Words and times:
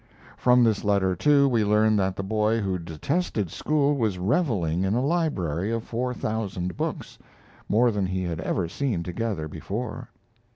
From 0.35 0.63
this 0.63 0.83
letter, 0.83 1.15
too, 1.15 1.47
we 1.47 1.63
learn 1.63 1.95
that 1.97 2.15
the 2.15 2.23
boy 2.23 2.59
who 2.59 2.79
detested 2.79 3.51
school 3.51 3.95
was 3.95 4.17
reveling 4.17 4.83
in 4.83 4.95
a 4.95 5.05
library 5.05 5.71
of 5.71 5.83
four 5.83 6.11
thousand 6.11 6.75
books 6.75 7.19
more 7.69 7.91
than 7.91 8.07
he 8.07 8.23
had 8.23 8.39
ever 8.39 8.67
seen 8.67 9.03
together 9.03 9.47
before. 9.47 10.09